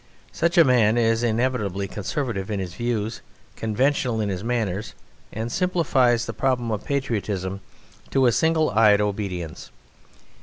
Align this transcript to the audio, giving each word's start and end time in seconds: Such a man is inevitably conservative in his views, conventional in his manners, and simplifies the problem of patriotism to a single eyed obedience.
Such 0.31 0.57
a 0.57 0.63
man 0.63 0.97
is 0.97 1.21
inevitably 1.21 1.87
conservative 1.87 2.49
in 2.49 2.59
his 2.59 2.73
views, 2.73 3.21
conventional 3.55 4.19
in 4.19 4.29
his 4.29 4.43
manners, 4.43 4.95
and 5.31 5.51
simplifies 5.51 6.25
the 6.25 6.33
problem 6.33 6.71
of 6.71 6.85
patriotism 6.85 7.61
to 8.09 8.25
a 8.25 8.31
single 8.31 8.71
eyed 8.71 8.99
obedience. 8.99 9.69